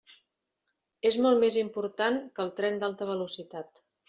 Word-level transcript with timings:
És 1.09 1.19
molt 1.25 1.39
més 1.43 1.59
important 1.65 2.19
que 2.33 2.47
el 2.47 2.53
tren 2.63 2.81
d'alta 2.81 3.11
velocitat. 3.13 3.85